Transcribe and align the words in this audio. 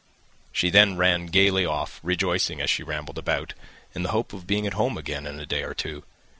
She 0.51 0.71
then 0.71 0.97
ran 0.97 1.27
gaily 1.27 1.63
off, 1.63 1.99
rejoicing, 2.01 2.59
as 2.59 2.71
she 2.71 2.81
rambled 2.81 3.19
about, 3.19 3.53
in 3.93 4.01
the 4.01 4.09
hope 4.09 4.33
of 4.33 4.47
being 4.47 4.65
at 4.65 4.73
home 4.73 4.97
again 4.97 5.27
in 5.27 5.39
a 5.39 5.45
day 5.45 5.61
or 5.61 5.75
two. 5.75 6.03